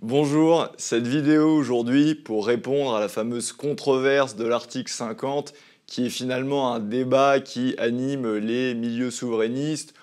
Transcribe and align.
Bonjour, 0.00 0.68
cette 0.76 1.08
vidéo 1.08 1.56
aujourd'hui 1.56 2.14
pour 2.14 2.46
répondre 2.46 2.94
à 2.94 3.00
la 3.00 3.08
fameuse 3.08 3.50
controverse 3.50 4.36
de 4.36 4.46
l'article 4.46 4.92
50 4.92 5.52
qui 5.88 6.06
est 6.06 6.10
finalement 6.10 6.72
un 6.72 6.78
débat 6.78 7.40
qui 7.40 7.74
anime 7.78 8.36
les 8.36 8.74
milieux 8.74 9.10
souverainistes 9.10 9.94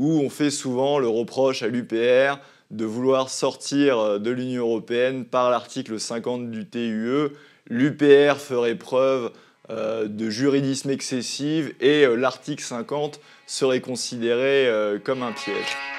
où 0.00 0.18
on 0.18 0.28
fait 0.28 0.50
souvent 0.50 0.98
le 0.98 1.06
reproche 1.06 1.62
à 1.62 1.68
l'UPR 1.68 2.40
de 2.72 2.84
vouloir 2.84 3.30
sortir 3.30 4.18
de 4.18 4.30
l'Union 4.32 4.62
européenne 4.62 5.24
par 5.24 5.50
l'article 5.50 6.00
50 6.00 6.50
du 6.50 6.68
TUE. 6.68 7.28
L'UPR 7.68 8.38
ferait 8.38 8.74
preuve 8.74 9.30
euh, 9.70 10.08
de 10.08 10.30
juridisme 10.30 10.90
excessif 10.90 11.76
et 11.80 12.04
euh, 12.04 12.16
l'article 12.16 12.64
50 12.64 13.20
serait 13.46 13.80
considéré 13.80 14.66
euh, 14.66 14.98
comme 14.98 15.22
un 15.22 15.32
piège. 15.32 15.93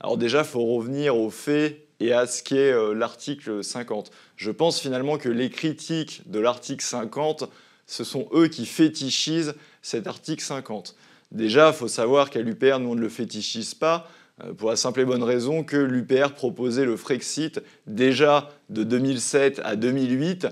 Alors 0.00 0.16
déjà, 0.16 0.40
il 0.40 0.44
faut 0.44 0.64
revenir 0.64 1.16
aux 1.16 1.30
faits 1.30 1.86
et 2.00 2.12
à 2.12 2.26
ce 2.26 2.42
qu'est 2.42 2.72
l'article 2.94 3.64
50. 3.64 4.10
Je 4.36 4.50
pense 4.50 4.80
finalement 4.80 5.18
que 5.18 5.28
les 5.28 5.50
critiques 5.50 6.22
de 6.26 6.38
l'article 6.38 6.84
50, 6.84 7.44
ce 7.86 8.04
sont 8.04 8.28
eux 8.32 8.46
qui 8.48 8.66
fétichisent 8.66 9.54
cet 9.82 10.06
article 10.06 10.42
50. 10.42 10.94
Déjà, 11.32 11.68
il 11.68 11.74
faut 11.74 11.88
savoir 11.88 12.30
qu'à 12.30 12.40
l'UPR, 12.40 12.78
nous, 12.78 12.90
on 12.90 12.94
ne 12.94 13.00
le 13.00 13.08
fétichise 13.08 13.74
pas. 13.74 14.08
Euh, 14.44 14.52
pour 14.54 14.70
la 14.70 14.76
simple 14.76 15.00
et 15.00 15.04
bonne 15.04 15.22
raison 15.22 15.64
que 15.64 15.76
l'UPR 15.76 16.32
proposait 16.34 16.84
le 16.84 16.96
Frexit 16.96 17.60
déjà 17.86 18.50
de 18.70 18.84
2007 18.84 19.60
à 19.64 19.76
2008, 19.76 20.46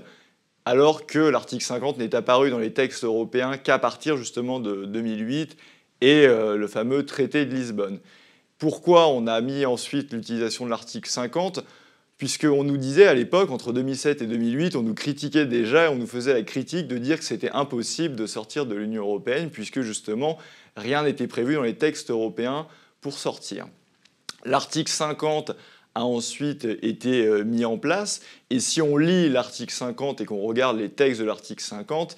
alors 0.65 1.05
que 1.05 1.19
l'article 1.19 1.63
50 1.63 1.97
n'est 1.97 2.13
apparu 2.13 2.49
dans 2.49 2.59
les 2.59 2.73
textes 2.73 3.03
européens 3.03 3.57
qu'à 3.57 3.79
partir 3.79 4.17
justement 4.17 4.59
de 4.59 4.85
2008 4.85 5.55
et 6.01 6.27
euh, 6.27 6.57
le 6.57 6.67
fameux 6.67 7.05
traité 7.05 7.45
de 7.45 7.55
Lisbonne. 7.55 7.99
Pourquoi 8.57 9.07
on 9.07 9.27
a 9.27 9.39
mis 9.41 9.65
ensuite 9.65 10.13
l'utilisation 10.13 10.65
de 10.65 10.69
l'article 10.69 11.09
50 11.09 11.63
Puisqu'on 12.17 12.63
nous 12.63 12.77
disait 12.77 13.05
à 13.05 13.13
l'époque, 13.13 13.51
entre 13.51 13.71
2007 13.71 14.23
et 14.23 14.25
2008, 14.25 14.75
on 14.75 14.81
nous 14.81 14.95
critiquait 14.95 15.45
déjà 15.45 15.85
et 15.85 15.87
on 15.87 15.97
nous 15.97 16.07
faisait 16.07 16.33
la 16.33 16.41
critique 16.41 16.87
de 16.87 16.97
dire 16.97 17.19
que 17.19 17.23
c'était 17.23 17.51
impossible 17.51 18.15
de 18.15 18.25
sortir 18.25 18.65
de 18.65 18.73
l'Union 18.73 19.03
européenne, 19.03 19.51
puisque 19.51 19.81
justement 19.81 20.39
rien 20.75 21.03
n'était 21.03 21.27
prévu 21.27 21.53
dans 21.53 21.61
les 21.61 21.75
textes 21.75 22.09
européens 22.09 22.65
pour 23.01 23.13
sortir. 23.13 23.67
L'article 24.45 24.91
50 24.91 25.51
a 25.93 26.05
ensuite 26.05 26.65
été 26.81 27.27
euh, 27.27 27.43
mis 27.43 27.65
en 27.65 27.77
place, 27.77 28.21
et 28.49 28.59
si 28.59 28.81
on 28.81 28.97
lit 28.97 29.29
l'article 29.29 29.73
50 29.73 30.21
et 30.21 30.25
qu'on 30.25 30.41
regarde 30.41 30.79
les 30.79 30.89
textes 30.89 31.21
de 31.21 31.25
l'article 31.25 31.63
50, 31.63 32.17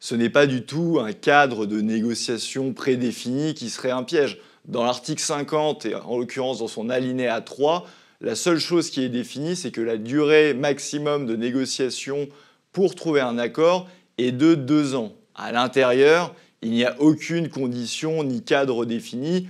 ce 0.00 0.14
n'est 0.16 0.30
pas 0.30 0.46
du 0.46 0.62
tout 0.62 0.98
un 1.00 1.12
cadre 1.12 1.64
de 1.66 1.80
négociation 1.80 2.72
prédéfini 2.72 3.54
qui 3.54 3.70
serait 3.70 3.90
un 3.90 4.02
piège. 4.02 4.38
Dans 4.68 4.84
l'article 4.84 5.22
50, 5.22 5.86
et 5.86 5.94
en 5.94 6.18
l'occurrence 6.18 6.58
dans 6.58 6.68
son 6.68 6.90
alinéa 6.90 7.40
3, 7.40 7.86
la 8.20 8.34
seule 8.34 8.58
chose 8.58 8.90
qui 8.90 9.02
est 9.02 9.08
définie, 9.08 9.56
c'est 9.56 9.70
que 9.70 9.80
la 9.80 9.96
durée 9.96 10.54
maximum 10.54 11.26
de 11.26 11.36
négociation 11.36 12.28
pour 12.72 12.94
trouver 12.94 13.20
un 13.20 13.38
accord 13.38 13.88
est 14.18 14.32
de 14.32 14.54
deux 14.54 14.94
ans. 14.94 15.12
À 15.34 15.52
l'intérieur, 15.52 16.34
il 16.62 16.70
n'y 16.70 16.84
a 16.84 17.00
aucune 17.00 17.48
condition 17.48 18.22
ni 18.24 18.42
cadre 18.42 18.84
défini 18.84 19.48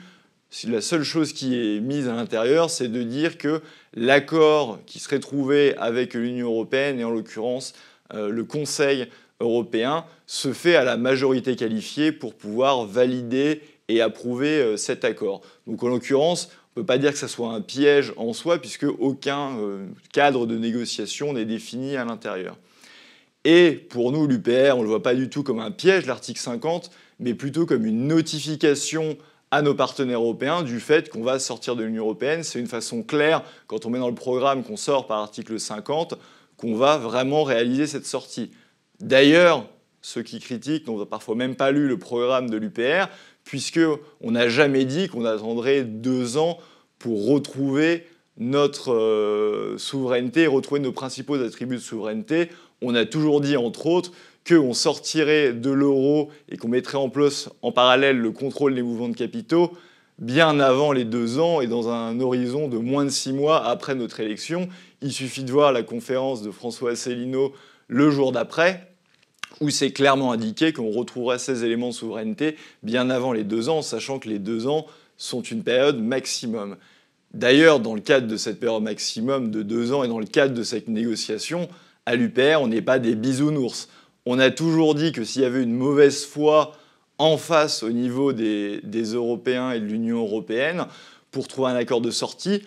la 0.67 0.81
seule 0.81 1.03
chose 1.03 1.33
qui 1.33 1.55
est 1.55 1.81
mise 1.81 2.09
à 2.09 2.15
l'intérieur, 2.15 2.71
c'est 2.71 2.89
de 2.89 3.03
dire 3.03 3.39
que 3.39 3.61
l'accord 3.95 4.79
qui 4.87 4.99
serait 4.99 5.21
trouvé 5.21 5.77
avec 5.77 6.15
l'Union 6.15 6.49
européenne, 6.49 6.99
et 6.99 7.05
en 7.05 7.11
l'occurrence 7.11 7.75
euh, 8.15 8.31
le 8.31 8.45
Conseil 8.45 9.09
européen, 9.41 10.05
se 10.27 10.53
fait 10.53 10.75
à 10.75 10.85
la 10.85 10.97
majorité 10.97 11.55
qualifiée 11.55 12.13
pour 12.13 12.35
pouvoir 12.35 12.87
valider 12.87 13.61
et 13.89 14.01
approuver 14.01 14.61
euh, 14.61 14.77
cet 14.77 15.05
accord. 15.05 15.41
Donc 15.67 15.83
en 15.83 15.89
l'occurrence, 15.89 16.51
on 16.77 16.81
ne 16.81 16.83
peut 16.83 16.87
pas 16.87 16.99
dire 16.99 17.13
que 17.13 17.19
ce 17.19 17.27
soit 17.27 17.53
un 17.53 17.61
piège 17.61 18.13
en 18.17 18.33
soi, 18.33 18.59
puisque 18.59 18.87
aucun 18.99 19.59
euh, 19.59 19.87
cadre 20.13 20.47
de 20.47 20.57
négociation 20.57 21.33
n'est 21.33 21.45
défini 21.45 21.97
à 21.97 22.05
l'intérieur. 22.05 22.57
Et 23.45 23.73
pour 23.73 24.13
nous, 24.13 24.27
l'UPR, 24.27 24.75
on 24.75 24.79
ne 24.79 24.83
le 24.83 24.89
voit 24.89 25.03
pas 25.03 25.15
du 25.15 25.29
tout 25.29 25.43
comme 25.43 25.61
un 25.61 25.71
piège, 25.71 26.07
l'article 26.07 26.41
50, 26.41 26.91
mais 27.19 27.35
plutôt 27.35 27.67
comme 27.67 27.87
une 27.87 28.07
notification 28.07 29.17
à 29.51 29.63
nos 29.63 29.75
partenaires 29.75 30.21
européens 30.21 30.63
du 30.63 30.79
fait 30.81 31.09
qu'on 31.09 31.23
va 31.23 31.39
sortir 31.39 31.75
de 31.75 31.83
l'Union 31.83 32.05
européenne. 32.05 32.43
C'est 32.43 32.61
une 32.61 32.67
façon 32.67 33.03
claire, 33.03 33.43
quand 33.67 33.87
on 33.87 33.91
met 33.91 33.99
dans 33.99 34.09
le 34.09 34.15
programme 34.15 34.63
qu'on 34.63 34.77
sort 34.77 35.07
par 35.07 35.19
article 35.19 35.59
50, 35.59 36.15
qu'on 36.57 36.75
va 36.75 36.99
vraiment 36.99 37.45
réaliser 37.45 37.87
cette 37.87 38.07
sortie. 38.07 38.51
D'ailleurs, 39.01 39.67
ceux 40.03 40.23
qui 40.23 40.41
critiquent 40.41 40.87
n'ont 40.87 41.05
parfois 41.07 41.35
même 41.35 41.57
pas 41.57 41.71
lu 41.71 41.89
le 41.89 41.99
programme 41.99 42.51
de 42.51 42.57
l'UPR, 42.57 43.09
puisqu'on 43.49 44.31
n'a 44.31 44.51
jamais 44.51 44.85
dit 44.85 45.09
qu'on 45.09 45.25
attendrait 45.25 45.83
deux 45.83 46.37
ans 46.37 46.59
pour 46.99 47.27
retrouver 47.29 48.05
notre 48.37 48.93
euh, 48.93 49.79
souveraineté, 49.79 50.47
retrouver 50.47 50.81
nos 50.81 50.93
principaux 50.93 51.37
attributs 51.37 51.77
de 51.77 51.81
souveraineté. 51.81 52.51
On 52.83 52.95
a 52.95 53.07
toujours 53.07 53.41
dit, 53.41 53.57
entre 53.57 53.87
autres, 53.87 54.13
qu'on 54.47 54.75
sortirait 54.75 55.55
de 55.55 55.71
l'euro 55.71 56.29
et 56.51 56.59
qu'on 56.59 56.69
mettrait 56.69 56.99
en 56.99 57.09
place 57.09 57.49
en 57.63 57.73
parallèle 57.73 58.19
le 58.19 58.33
contrôle 58.33 58.75
des 58.75 58.83
mouvements 58.83 59.09
de 59.09 59.17
capitaux 59.17 59.73
bien 60.19 60.61
avant 60.61 60.93
les 60.93 61.07
deux 61.07 61.39
ans 61.39 61.63
et 61.63 61.67
dans 61.67 61.89
un 61.89 62.21
horizon 62.21 62.69
de 62.69 62.77
moins 62.77 63.07
de 63.07 63.11
six 63.11 63.33
mois 63.33 63.65
après 63.65 63.95
notre 63.95 64.21
élection. 64.21 64.69
Il 65.01 65.13
suffit 65.13 65.43
de 65.43 65.53
voir 65.53 65.73
la 65.73 65.83
conférence 65.83 66.43
de 66.43 66.51
François 66.51 66.91
Asselineau 66.91 67.55
le 67.87 68.11
jour 68.11 68.31
d'après, 68.31 68.88
où 69.61 69.71
c'est 69.71 69.93
clairement 69.93 70.33
indiqué 70.33 70.73
qu'on 70.73 70.91
retrouvera 70.91 71.39
ces 71.39 71.65
éléments 71.65 71.89
de 71.89 71.95
souveraineté 71.95 72.57
bien 72.83 73.11
avant 73.11 73.33
les 73.33 73.45
deux 73.45 73.69
ans, 73.69 73.83
sachant 73.83 74.19
que 74.19 74.29
les 74.29 74.39
deux 74.39 74.67
ans 74.67 74.87
sont 75.17 75.43
une 75.43 75.63
période 75.63 76.01
maximum. 76.01 76.77
D'ailleurs, 77.35 77.81
dans 77.81 77.95
le 77.95 78.01
cadre 78.01 78.27
de 78.27 78.37
cette 78.37 78.61
période 78.61 78.83
maximum 78.83 79.51
de 79.51 79.63
deux 79.63 79.93
ans 79.93 80.05
et 80.05 80.09
dans 80.09 80.21
le 80.21 80.27
cadre 80.27 80.55
de 80.55 80.63
cette 80.63 80.89
négociation, 80.89 81.69
à 82.07 82.15
l'UPR, 82.15 82.61
on 82.61 82.69
n'est 82.69 82.83
pas 82.83 82.99
des 82.99 83.15
bisounours 83.15 83.89
on 84.31 84.39
a 84.39 84.51
toujours 84.51 84.95
dit 84.95 85.13
que 85.13 85.25
s'il 85.25 85.41
y 85.41 85.47
avait 85.47 85.63
une 85.63 85.73
mauvaise 85.73 86.27
foi 86.27 86.77
en 87.17 87.39
face 87.39 87.83
au 87.83 87.89
niveau 87.89 88.35
des, 88.35 88.83
Européens 89.15 89.71
et 89.71 89.81
de 89.81 89.87
l'Union 89.87 90.19
européenne 90.19 90.85
pour 91.31 91.49
trouver 91.49 91.71
un 91.71 91.77
accord 91.77 92.03
de 92.03 92.11
sortie, 92.11 92.61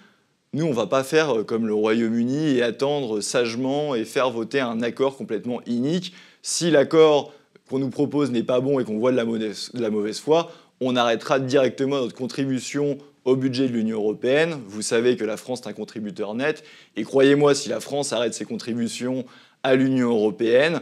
nous, 0.54 0.66
on 0.66 0.70
ne 0.70 0.76
va 0.76 0.88
pas 0.88 1.04
faire 1.04 1.38
euh, 1.38 1.44
comme 1.44 1.68
le 1.68 1.74
Royaume-Uni 1.76 2.58
et 2.58 2.64
attendre 2.64 3.22
sagement 3.22 3.94
et 3.94 4.06
faire 4.06 4.32
voter 4.32 4.60
un 4.60 4.82
accord 4.82 5.16
complètement 5.16 5.62
inique. 5.68 6.14
Si 6.42 6.72
l'accord 6.72 7.34
qu'on 7.70 7.80
nous 7.80 7.90
propose 7.90 8.32
n'est 8.32 8.44
pas 8.44 8.60
bon 8.60 8.80
et 8.80 8.84
qu'on 8.84 9.00
voit 9.00 9.12
de 9.12 9.18
la, 9.18 9.90
mauvaise, 9.90 10.20
foi, 10.20 10.52
on 10.80 10.96
arrêtera 10.96 11.40
directement 11.40 11.98
notre 11.98 12.16
contribution 12.16 12.98
au 13.24 13.36
budget 13.36 13.68
de 13.68 13.74
l'Union 13.74 13.98
européenne. 13.98 14.60
Vous 14.68 14.82
savez 14.82 15.16
que 15.16 15.24
la 15.24 15.38
France 15.38 15.62
est 15.62 15.68
un 15.68 15.74
contributeur 15.74 16.34
net. 16.34 16.64
Et 16.96 17.04
croyez-moi, 17.04 17.54
si 17.54 17.70
la 17.70 17.80
France 17.80 18.14
arrête 18.14 18.34
ses 18.34 18.46
contributions 18.46 19.26
à 19.64 19.76
l'Union 19.76 20.10
européenne, 20.10 20.82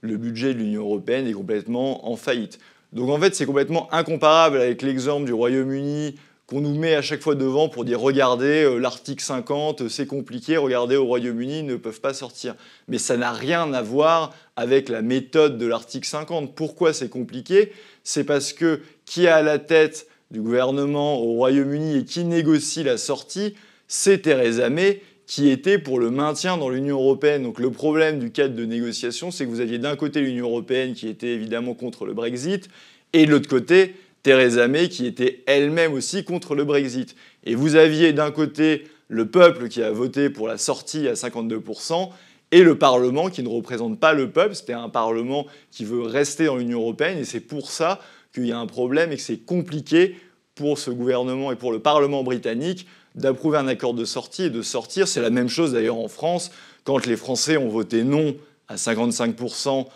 le 0.00 0.16
budget 0.16 0.52
de 0.54 0.58
l'Union 0.58 0.82
européenne 0.82 1.26
est 1.26 1.32
complètement 1.32 2.10
en 2.10 2.16
faillite. 2.16 2.58
Donc 2.92 3.08
en 3.08 3.18
fait, 3.18 3.34
c'est 3.34 3.46
complètement 3.46 3.92
incomparable 3.94 4.60
avec 4.60 4.82
l'exemple 4.82 5.26
du 5.26 5.32
Royaume-Uni 5.32 6.16
qu'on 6.50 6.60
nous 6.60 6.74
met 6.74 6.96
à 6.96 7.02
chaque 7.02 7.22
fois 7.22 7.36
devant 7.36 7.68
pour 7.68 7.84
dire 7.84 8.00
regardez, 8.00 8.64
euh, 8.64 8.78
l'article 8.78 9.22
50, 9.22 9.88
c'est 9.88 10.06
compliqué, 10.06 10.56
regardez, 10.56 10.96
au 10.96 11.04
Royaume-Uni, 11.04 11.60
ils 11.60 11.66
ne 11.66 11.76
peuvent 11.76 12.00
pas 12.00 12.12
sortir. 12.12 12.56
Mais 12.88 12.98
ça 12.98 13.16
n'a 13.16 13.30
rien 13.30 13.72
à 13.72 13.82
voir 13.82 14.34
avec 14.56 14.88
la 14.88 15.00
méthode 15.00 15.58
de 15.58 15.66
l'article 15.66 16.08
50. 16.08 16.56
Pourquoi 16.56 16.92
c'est 16.92 17.08
compliqué? 17.08 17.72
C'est 18.02 18.24
parce 18.24 18.52
que 18.52 18.80
qui 19.04 19.26
est 19.26 19.28
à 19.28 19.42
la 19.42 19.60
tête 19.60 20.08
du 20.32 20.40
gouvernement 20.40 21.20
au 21.22 21.34
Royaume-Uni 21.34 21.98
et 21.98 22.04
qui 22.04 22.24
négocie 22.24 22.82
la 22.82 22.98
sortie, 22.98 23.54
c'est 23.86 24.22
Theresa 24.22 24.70
May 24.70 25.02
qui 25.26 25.48
était 25.48 25.78
pour 25.78 26.00
le 26.00 26.10
maintien 26.10 26.56
dans 26.56 26.68
l'Union 26.68 26.98
européenne. 26.98 27.44
Donc 27.44 27.60
le 27.60 27.70
problème 27.70 28.18
du 28.18 28.32
cadre 28.32 28.56
de 28.56 28.64
négociation, 28.64 29.30
c'est 29.30 29.44
que 29.44 29.50
vous 29.50 29.60
aviez 29.60 29.78
d'un 29.78 29.94
côté 29.94 30.20
l'Union 30.20 30.48
européenne 30.48 30.94
qui 30.94 31.06
était 31.06 31.28
évidemment 31.28 31.74
contre 31.74 32.04
le 32.04 32.12
Brexit, 32.12 32.68
et 33.12 33.26
de 33.26 33.30
l'autre 33.30 33.48
côté 33.48 33.94
Theresa 34.22 34.68
May 34.68 34.88
qui 34.88 35.06
était 35.06 35.42
elle-même 35.46 35.92
aussi 35.92 36.24
contre 36.24 36.54
le 36.54 36.64
Brexit. 36.64 37.16
Et 37.44 37.54
vous 37.54 37.76
aviez 37.76 38.12
d'un 38.12 38.30
côté 38.30 38.84
le 39.08 39.26
peuple 39.28 39.68
qui 39.68 39.82
a 39.82 39.90
voté 39.90 40.30
pour 40.30 40.46
la 40.46 40.58
sortie 40.58 41.08
à 41.08 41.14
52%, 41.14 42.10
et 42.52 42.62
le 42.62 42.78
Parlement 42.78 43.28
qui 43.28 43.42
ne 43.42 43.48
représente 43.48 43.98
pas 43.98 44.12
le 44.12 44.30
peuple, 44.30 44.54
c'était 44.54 44.72
un 44.72 44.88
Parlement 44.88 45.46
qui 45.70 45.84
veut 45.84 46.02
rester 46.02 46.46
dans 46.46 46.56
l'Union 46.56 46.80
européenne, 46.80 47.18
et 47.18 47.24
c'est 47.24 47.40
pour 47.40 47.70
ça 47.70 48.00
qu'il 48.32 48.46
y 48.46 48.52
a 48.52 48.58
un 48.58 48.66
problème 48.66 49.12
et 49.12 49.16
que 49.16 49.22
c'est 49.22 49.44
compliqué 49.44 50.16
pour 50.54 50.78
ce 50.78 50.90
gouvernement 50.90 51.52
et 51.52 51.56
pour 51.56 51.72
le 51.72 51.80
Parlement 51.80 52.22
britannique 52.22 52.86
d'approuver 53.14 53.58
un 53.58 53.68
accord 53.68 53.94
de 53.94 54.04
sortie 54.04 54.44
et 54.44 54.50
de 54.50 54.62
sortir. 54.62 55.08
C'est 55.08 55.20
la 55.20 55.30
même 55.30 55.48
chose 55.48 55.72
d'ailleurs 55.72 55.98
en 55.98 56.08
France, 56.08 56.50
quand 56.84 57.06
les 57.06 57.16
Français 57.16 57.56
ont 57.56 57.68
voté 57.68 58.04
non 58.04 58.36
à 58.68 58.76
55% 58.76 59.86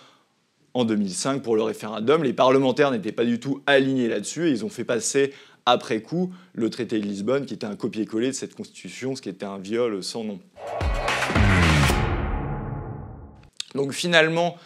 en 0.74 0.84
2005 0.84 1.42
pour 1.42 1.56
le 1.56 1.62
référendum. 1.62 2.22
Les 2.22 2.32
parlementaires 2.32 2.90
n'étaient 2.90 3.12
pas 3.12 3.24
du 3.24 3.40
tout 3.40 3.62
alignés 3.66 4.08
là-dessus 4.08 4.48
et 4.48 4.50
ils 4.50 4.64
ont 4.64 4.68
fait 4.68 4.84
passer 4.84 5.32
après 5.66 6.02
coup 6.02 6.32
le 6.52 6.68
traité 6.68 6.98
de 6.98 7.04
Lisbonne 7.04 7.46
qui 7.46 7.54
était 7.54 7.66
un 7.66 7.76
copier-coller 7.76 8.28
de 8.28 8.32
cette 8.32 8.54
constitution, 8.54 9.16
ce 9.16 9.22
qui 9.22 9.28
était 9.28 9.46
un 9.46 9.58
viol 9.58 10.02
sans 10.02 10.24
nom. 10.24 10.40
Donc 13.74 13.92
finalement, 13.92 14.56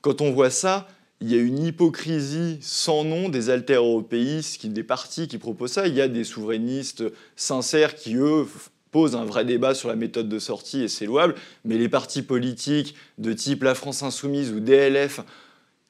quand 0.00 0.20
on 0.20 0.32
voit 0.32 0.50
ça, 0.50 0.88
il 1.20 1.30
y 1.30 1.38
a 1.38 1.40
une 1.40 1.64
hypocrisie 1.64 2.58
sans 2.60 3.04
nom 3.04 3.28
des 3.28 3.48
alter-européistes, 3.48 4.66
des 4.66 4.82
partis 4.82 5.28
qui 5.28 5.38
proposent 5.38 5.72
ça. 5.72 5.86
Il 5.86 5.94
y 5.94 6.00
a 6.00 6.08
des 6.08 6.24
souverainistes 6.24 7.04
sincères 7.36 7.94
qui, 7.94 8.16
eux, 8.16 8.44
posent 8.92 9.16
un 9.16 9.24
vrai 9.24 9.44
débat 9.44 9.74
sur 9.74 9.88
la 9.88 9.96
méthode 9.96 10.28
de 10.28 10.38
sortie 10.38 10.82
et 10.82 10.88
c'est 10.88 11.06
louable. 11.06 11.34
Mais 11.64 11.78
les 11.78 11.88
partis 11.88 12.22
politiques 12.22 12.94
de 13.18 13.32
type 13.32 13.64
La 13.64 13.74
France 13.74 14.04
Insoumise 14.04 14.52
ou 14.52 14.60
DLF 14.60 15.20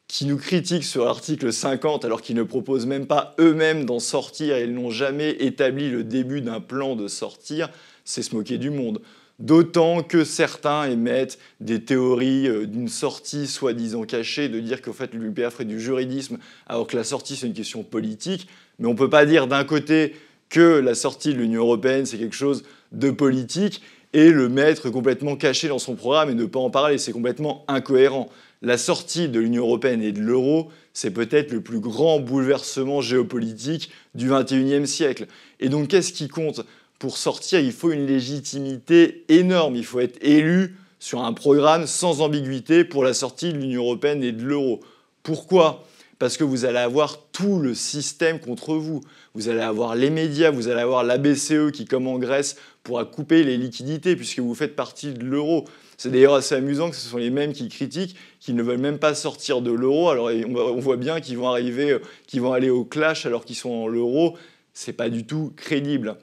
qui 0.09 0.25
nous 0.25 0.37
critiquent 0.37 0.85
sur 0.85 1.05
l'article 1.05 1.53
50 1.53 2.05
alors 2.05 2.23
qu'ils 2.23 2.37
ne 2.37 2.43
proposent 2.43 2.87
même 2.87 3.07
pas 3.07 3.35
eux-mêmes 3.39 3.85
d'en 3.85 3.99
sortir 3.99 4.57
et 4.57 4.65
ils 4.65 4.75
n'ont 4.75 4.91
jamais 4.91 5.31
établi 5.41 5.91
le 5.91 6.05
début 6.05 6.41
d'un 6.41 6.61
plan 6.61 6.97
de 6.97 7.09
sortir, 7.09 7.71
c'est 8.05 8.23
se 8.23 8.35
moquer 8.35 8.59
du 8.59 8.71
monde. 8.71 9.01
D'autant 9.39 10.03
que 10.03 10.23
certains 10.23 10.85
émettent 10.85 11.39
des 11.61 11.83
théories 11.83 12.47
euh, 12.47 12.67
d'une 12.67 12.89
sortie 12.89 13.47
soi-disant 13.47 14.03
cachée, 14.05 14.49
de 14.49 14.61
dire 14.61 14.83
qu'en 14.83 14.93
fait 14.93 15.15
l'UPA 15.15 15.51
ferait 15.51 15.65
du 15.65 15.81
juridisme, 15.81 16.39
alors 16.69 16.87
que 16.87 16.97
la 16.97 17.05
sortie 17.05 17.35
c'est 17.35 17.47
une 17.47 17.55
question 17.55 17.83
politique. 17.83 18.47
Mais 18.79 18.87
on 18.87 18.93
ne 18.93 18.99
peut 18.99 19.11
pas 19.11 19.25
dire 19.25 19.47
d'un 19.47 19.65
côté 19.65 20.15
que 20.53 20.81
la 20.81 20.95
sortie 20.95 21.33
de 21.33 21.39
l'Union 21.39 21.63
européenne 21.63 22.05
c'est 22.05 22.19
quelque 22.19 22.37
chose 22.37 22.63
de 22.93 23.11
politique 23.11 23.81
et 24.13 24.31
le 24.31 24.51
mettre 24.51 24.91
complètement 24.91 25.35
caché 25.35 25.69
dans 25.69 25.79
son 25.79 25.95
programme 25.95 26.29
et 26.29 26.35
ne 26.35 26.45
pas 26.45 26.61
en 26.61 26.69
parler. 26.69 26.99
C'est 26.99 27.13
complètement 27.13 27.65
incohérent. 27.69 28.29
La 28.61 28.77
sortie 28.77 29.31
de 29.31 29.41
l'Union 29.41 29.65
européenne 29.65 30.03
et 30.03 30.13
de 30.13 30.21
l'euro, 30.21 30.71
c'est 30.93 31.11
peut-être 31.11 31.53
le 31.53 31.63
plus 31.63 31.81
grand 31.81 32.21
bouleversement 32.21 33.01
géopolitique 33.01 33.91
du 34.15 34.29
XXIe 34.29 34.87
siècle. 34.87 35.27
Et 35.59 35.71
donc 35.71 35.89
qu'est-ce 35.89 36.13
qui 36.13 36.29
compte? 36.29 36.61
Pour 36.99 37.17
sortir, 37.17 37.59
il 37.59 37.73
faut 37.73 37.91
une 37.91 38.07
légitimité 38.07 39.25
énorme. 39.31 39.75
Il 39.75 39.87
faut 39.87 40.01
être 40.01 40.19
élu 40.21 40.77
sur 41.01 41.25
un 41.25 41.33
programme 41.33 41.87
sans 41.87 42.21
ambiguïté 42.21 42.85
pour 42.85 43.03
la 43.05 43.15
sortie 43.15 43.55
de 43.55 43.59
l'Union 43.59 43.85
européenne 43.85 44.23
et 44.23 44.33
de 44.33 44.45
l'euro. 44.45 44.81
Pourquoi? 45.23 45.85
Parce 46.23 46.37
que 46.37 46.45
vous 46.45 46.65
allez 46.65 46.79
avoir 46.79 47.19
tout 47.33 47.59
le 47.59 47.75
système 47.75 48.39
contre 48.39 48.77
vous. 48.77 49.01
Vous 49.35 49.49
allez 49.49 49.59
avoir 49.59 49.97
les 49.97 50.09
médias, 50.09 50.53
vous 50.53 50.69
allez 50.69 50.81
avoir 50.81 51.03
la 51.03 51.19
BCE 51.19 51.73
qui, 51.73 51.85
comme 51.85 52.07
en 52.07 52.17
Grèce, 52.17 52.55
pourra 52.85 53.05
couper 53.05 53.43
les 53.43 53.57
liquidités 53.57 54.15
puisque 54.15 54.39
vous 54.39 54.55
faites 54.55 54.77
partie 54.77 55.15
de 55.15 55.25
l'euro. 55.25 55.65
C'est 55.97 56.13
d'ailleurs 56.13 56.35
assez 56.35 56.55
amusant 56.55 56.91
que 56.91 56.95
ce 56.95 57.09
sont 57.09 57.17
les 57.17 57.31
mêmes 57.31 57.53
qui 57.53 57.69
critiquent, 57.69 58.15
qui 58.39 58.53
ne 58.53 58.63
veulent 58.63 58.79
même 58.79 59.01
pas 59.01 59.17
sortir 59.17 59.63
de 59.63 59.73
l'euro. 59.73 60.11
Alors 60.11 60.31
on 60.31 60.79
voit 60.79 60.97
bien 60.97 61.21
qu'ils 61.21 61.39
vont 61.39 61.49
arriver, 61.49 61.99
qu'ils 62.29 62.41
vont 62.41 62.53
aller 62.53 62.71
au 62.71 62.85
clash 62.85 63.27
alors 63.27 63.45
qu'ils 63.45 63.57
sont 63.57 63.71
en 63.71 63.89
l'euro. 63.89 64.39
C'est 64.75 64.93
pas 64.93 65.11
du 65.11 65.27
tout 65.27 65.53
crédible. 65.57 66.15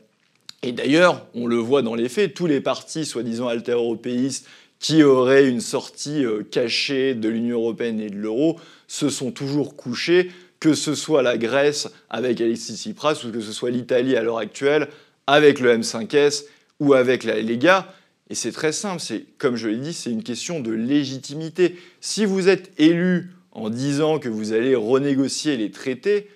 Et 0.63 0.72
d'ailleurs, 0.72 1.25
on 1.34 1.45
le 1.45 1.57
voit 1.57 1.81
dans 1.81 1.95
les 1.95 2.07
faits, 2.07 2.34
tous 2.34 2.45
les 2.48 2.62
partis 2.62 3.04
soi-disant 3.04 3.50
alter-européistes 3.50 4.48
qui 4.80 5.04
auraient 5.04 5.48
une 5.48 5.62
sortie 5.62 6.26
euh, 6.26 6.44
cachée 6.44 7.14
de 7.14 7.30
l'Union 7.30 7.60
européenne 7.60 8.00
et 8.00 8.10
de 8.10 8.16
l'euro 8.16 8.60
se 8.88 9.10
sont 9.10 9.31
toujours 9.31 9.76
couchés, 9.76 10.31
que 10.60 10.74
ce 10.74 10.96
soit 10.96 11.22
la 11.22 11.38
Grèce 11.38 11.90
avec 12.10 12.42
Alexis 12.42 12.78
Tsipras 12.78 13.24
ou 13.26 13.31
que 13.31 13.42
ce 13.42 13.52
soit 13.52 13.72
l'Italie 13.72 14.16
à 14.16 14.24
l'heure 14.24 14.38
actuelle 14.38 14.88
avec 15.28 15.60
le 15.60 15.78
M5S 15.78 16.46
ou 16.80 16.94
avec 16.94 17.24
la 17.24 17.42
Lega. 17.42 17.94
Et 18.30 18.36
c'est 18.36 18.52
très 18.52 18.72
simple, 18.72 19.02
c'est 19.02 19.26
comme 19.38 19.56
je 19.56 19.68
l'ai 19.68 19.78
dit, 19.78 19.94
c'est 19.94 20.12
une 20.12 20.24
question 20.24 20.60
de 20.60 20.72
légitimité. 20.72 21.76
Si 22.00 22.26
vous 22.26 22.48
êtes 22.48 22.72
élu 22.78 23.31
en 23.52 23.70
disant 23.70 24.20
que 24.20 24.30
vous 24.30 24.54
allez 24.54 24.76
renégocier 24.76 25.58
les 25.58 25.72
traités, 25.72 26.30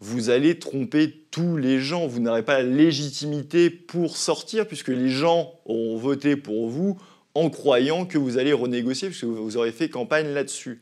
vous 0.00 0.28
allez 0.28 0.58
tromper 0.58 1.26
tous 1.30 1.56
les 1.56 1.80
gens. 1.80 2.06
Vous 2.06 2.20
n'aurez 2.20 2.42
pas 2.42 2.58
la 2.58 2.68
légitimité 2.68 3.70
pour 3.70 4.18
sortir, 4.18 4.66
puisque 4.66 4.88
les 4.88 5.08
gens 5.08 5.54
auront 5.64 5.96
voté 5.96 6.36
pour 6.36 6.68
vous 6.68 6.98
en 7.36 7.50
croyant 7.50 8.06
que 8.06 8.16
vous 8.16 8.38
allez 8.38 8.54
renégocier, 8.54 9.08
puisque 9.08 9.24
vous 9.24 9.56
aurez 9.56 9.72
fait 9.72 9.90
campagne 9.90 10.28
là-dessus. 10.32 10.80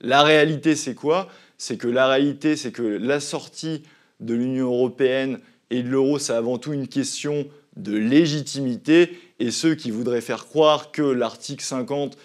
La 0.00 0.22
réalité, 0.22 0.76
c'est 0.76 0.94
quoi? 0.94 1.28
C'est 1.56 1.78
que 1.78 1.88
la 1.88 2.08
réalité, 2.08 2.56
c'est 2.56 2.72
que 2.72 2.82
la 2.82 3.20
sortie 3.20 3.82
de 4.20 4.34
l'Union 4.34 4.66
européenne 4.66 5.40
et 5.70 5.82
de 5.82 5.88
l'euro, 5.88 6.18
c'est 6.18 6.34
avant 6.34 6.58
tout 6.58 6.74
une 6.74 6.88
question 6.88 7.46
de 7.76 7.96
légitimité. 7.96 9.18
Et 9.40 9.50
ceux 9.50 9.74
qui 9.74 9.90
voudraient 9.90 10.20
faire 10.20 10.44
croire 10.44 10.92
que 10.92 11.02
l'article 11.02 11.64
50 11.64 12.18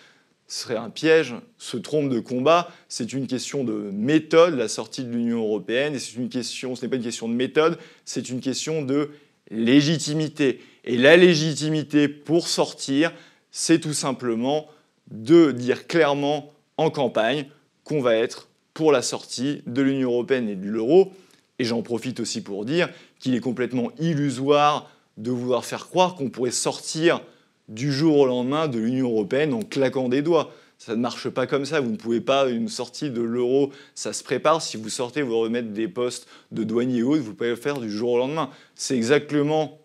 serait 0.48 0.76
un 0.76 0.90
piège, 0.90 1.36
se 1.58 1.78
trompe 1.78 2.10
de 2.10 2.20
combat. 2.20 2.70
C'est 2.90 3.14
une 3.14 3.28
question 3.28 3.64
de 3.64 3.92
méthode, 3.94 4.56
la 4.56 4.68
sortie 4.68 5.06
de 5.06 5.12
l'Union 5.12 5.40
européenne, 5.40 5.96
et 5.96 6.00
c'est 6.00 6.18
une 6.18 6.28
question, 6.28 6.76
ce 6.76 6.82
n'est 6.84 6.90
pas 6.90 6.98
une 6.98 7.04
question 7.04 7.30
de 7.30 7.34
méthode, 7.34 7.78
c'est 8.04 8.30
une 8.30 8.42
question 8.42 8.82
de 8.82 9.12
légitimité. 9.52 10.60
Et 10.84 10.98
la 10.98 11.16
légitimité 11.16 12.10
pour 12.10 12.48
sortir, 12.48 13.14
c'est 13.52 13.80
tout 13.80 13.94
simplement 13.94 14.68
de 15.12 15.52
dire 15.52 15.88
clairement 15.88 16.54
en 16.78 16.90
campagne 16.90 17.46
qu'on 17.84 18.02
va 18.02 18.16
être 18.16 18.48
pour 18.74 18.92
la 18.92 19.02
sortie 19.02 19.62
de 19.66 19.82
l'Union 19.82 20.12
européenne 20.12 20.48
et 20.50 20.56
de 20.56 20.68
l'euro. 20.68 21.12
Et 21.58 21.66
j'en 21.66 21.82
profite 21.82 22.20
aussi 22.20 22.42
pour 22.42 22.64
dire 22.64 22.90
qu'il 23.20 23.36
est 23.36 23.42
complètement 23.42 23.92
illusoire 24.00 24.90
de 25.18 25.32
vouloir 25.32 25.66
faire 25.66 25.88
croire 25.88 26.16
qu'on 26.16 26.30
pourrait 26.30 26.52
sortir 26.52 27.22
du 27.68 27.92
jour 27.92 28.18
au 28.18 28.26
lendemain 28.26 28.68
de 28.68 28.80
l'Union 28.80 29.10
européenne 29.10 29.54
en 29.54 29.62
claquant 29.62 30.10
des 30.10 30.22
doigts. 30.22 30.54
Ça 30.78 30.96
ne 30.96 31.02
marche 31.02 31.28
pas 31.30 31.46
comme 31.46 31.66
ça. 31.66 31.82
Vous 31.82 31.92
ne 31.92 31.98
pouvez 31.98 32.22
pas, 32.22 32.48
une 32.48 32.70
sortie 32.70 33.10
de 33.10 33.22
l'euro, 33.22 33.72
ça 33.96 34.14
se 34.14 34.24
prépare. 34.24 34.62
Si 34.62 34.78
vous 34.78 34.90
sortez, 34.90 35.22
vous 35.22 35.38
remettre 35.38 35.70
des 35.70 35.90
postes 35.90 36.28
de 36.52 36.64
douanier 36.64 37.04
haut, 37.04 37.18
vous 37.18 37.34
pouvez 37.34 37.50
le 37.50 37.56
faire 37.58 37.80
du 37.80 37.92
jour 37.92 38.14
au 38.14 38.18
lendemain. 38.18 38.50
C'est 38.76 38.96
exactement 38.96 39.80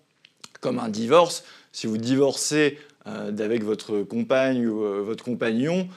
comme 0.60 0.78
un 0.78 0.88
divorce. 0.88 1.42
Si 1.72 1.88
vous 1.88 1.98
divorcez 1.98 2.78
euh, 3.06 3.36
avec 3.38 3.62
votre 3.62 4.02
compagne 4.02 4.66
ou 4.66 4.82
euh, 4.82 5.02
votre 5.02 5.24
compagnon, 5.24 5.88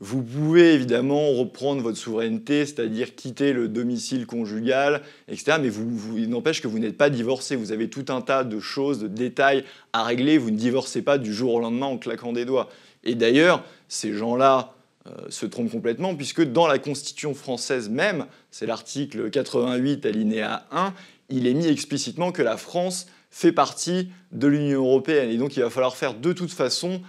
vous 0.00 0.22
pouvez 0.22 0.74
évidemment 0.74 1.32
reprendre 1.32 1.82
votre 1.82 1.98
souveraineté, 1.98 2.64
c'est-à-dire 2.64 3.16
quitter 3.16 3.52
le 3.52 3.66
domicile 3.66 4.26
conjugal, 4.26 5.02
etc. 5.26 5.58
Mais 5.60 5.70
il 6.16 6.30
n'empêche 6.30 6.62
que 6.62 6.68
vous 6.68 6.78
n'êtes 6.78 6.96
pas 6.96 7.10
divorcé. 7.10 7.56
Vous 7.56 7.72
avez 7.72 7.90
tout 7.90 8.04
un 8.08 8.20
tas 8.20 8.44
de 8.44 8.60
choses, 8.60 9.00
de 9.00 9.08
détails 9.08 9.64
à 9.92 10.04
régler. 10.04 10.38
Vous 10.38 10.52
ne 10.52 10.56
divorcez 10.56 11.02
pas 11.02 11.18
du 11.18 11.34
jour 11.34 11.54
au 11.54 11.60
lendemain 11.60 11.86
en 11.86 11.98
claquant 11.98 12.32
des 12.32 12.44
doigts. 12.44 12.68
Et 13.02 13.16
d'ailleurs, 13.16 13.64
ces 13.88 14.12
gens-là 14.12 14.74
euh, 15.08 15.10
se 15.30 15.46
trompent 15.46 15.70
complètement, 15.70 16.14
puisque 16.14 16.44
dans 16.44 16.68
la 16.68 16.78
Constitution 16.78 17.34
française 17.34 17.88
même, 17.88 18.26
c'est 18.52 18.66
l'article 18.66 19.30
88 19.30 20.06
alinéa 20.06 20.66
1, 20.70 20.94
il 21.30 21.48
est 21.48 21.54
mis 21.54 21.66
explicitement 21.66 22.30
que 22.30 22.42
la 22.42 22.56
France 22.56 23.06
fait 23.30 23.52
partie 23.52 24.10
de 24.32 24.46
l'Union 24.46 24.84
européenne. 24.84 25.30
Et 25.30 25.36
donc 25.36 25.56
il 25.56 25.62
va 25.62 25.70
falloir 25.70 25.96
faire 25.96 26.14
de 26.14 26.32
toute 26.32 26.52
façon 26.52 27.00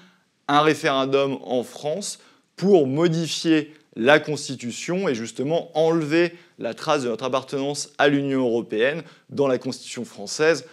un 0.48 0.62
référendum 0.62 1.38
en 1.44 1.64
France 1.64 2.20
pour 2.56 2.88
modifier 2.88 3.74
la 3.96 4.20
Constitution 4.20 5.10
et 5.10 5.16
justement 5.16 5.72
enlever 5.78 6.34
la 6.58 6.74
trace 6.74 7.04
de 7.04 7.10
notre 7.10 7.26
appartenance 7.26 7.94
à 7.98 8.08
l'Union 8.08 8.42
européenne 8.42 9.04
dans 9.30 9.48
la 9.48 9.58
Constitution 9.58 10.06
française. 10.06 10.66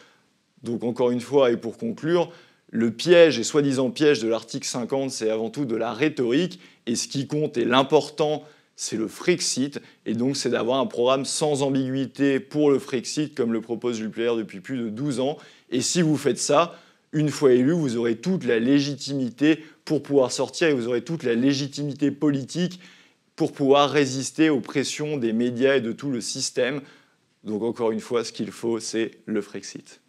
Donc 0.63 0.85
encore 0.85 1.11
une 1.11 1.21
fois, 1.21 1.51
et 1.51 1.57
pour 1.57 1.79
conclure, 1.79 2.31
le 2.71 2.91
piège 2.91 3.39
et 3.39 3.45
soi-disant 3.45 3.91
piège 3.91 4.21
de 4.21 4.29
l'article 4.29 4.67
50, 4.67 5.11
c'est 5.11 5.31
avant 5.31 5.51
tout 5.51 5.65
de 5.65 5.77
la 5.77 5.93
rhétorique, 5.93 6.61
et 6.87 6.97
ce 6.97 7.09
qui 7.09 7.27
compte 7.27 7.57
et 7.57 7.65
l'important, 7.65 8.45
c'est 8.77 8.97
le 8.97 9.09
Frexit, 9.09 9.81
et 10.05 10.15
donc 10.15 10.37
c'est 10.37 10.51
d'avoir 10.51 10.79
un 10.79 10.87
programme 10.87 11.25
sans 11.25 11.63
ambiguïté 11.63 12.41
pour 12.41 12.71
le 12.71 12.79
Frexit, 12.79 13.35
comme 13.35 13.53
le 13.53 13.63
propose 13.63 13.97
Juppé 13.97 14.31
depuis 14.37 14.61
plus 14.61 14.79
de 14.79 14.91
12 14.91 15.21
ans. 15.21 15.39
Et 15.71 15.81
si 15.81 16.03
vous 16.03 16.17
faites 16.19 16.39
ça, 16.39 16.79
une 17.13 17.31
fois 17.31 17.53
élu, 17.53 17.73
vous 17.73 17.97
aurez 17.97 18.17
toute 18.17 18.45
la 18.45 18.59
légitimité 18.59 19.65
pour 19.87 20.03
pouvoir 20.03 20.31
sortir 20.31 20.69
et 20.69 20.75
vous 20.75 20.89
aurez 20.89 21.03
toute 21.03 21.23
la 21.23 21.35
légitimité 21.35 22.11
politique 22.11 22.81
pour 23.35 23.53
pouvoir 23.53 23.91
résister 23.91 24.51
aux 24.51 24.61
pressions 24.61 25.17
des 25.17 25.33
médias 25.33 25.77
et 25.77 25.81
de 25.81 25.93
tout 25.93 26.11
le 26.11 26.21
système. 26.21 26.83
Donc 27.45 27.63
encore 27.63 27.93
une 27.93 28.01
fois, 28.01 28.25
ce 28.25 28.33
qu'il 28.33 28.51
faut, 28.51 28.81
c'est 28.81 29.13
le 29.25 29.41
Frexit. 29.41 30.01